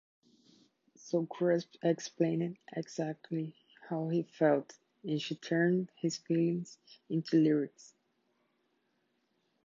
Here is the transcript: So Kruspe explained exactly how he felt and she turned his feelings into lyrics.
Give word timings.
So 0.95 1.27
Kruspe 1.27 1.77
explained 1.83 2.57
exactly 2.75 3.53
how 3.87 4.09
he 4.09 4.23
felt 4.23 4.79
and 5.03 5.21
she 5.21 5.35
turned 5.35 5.91
his 5.95 6.17
feelings 6.17 6.79
into 7.07 7.35
lyrics. 7.37 7.93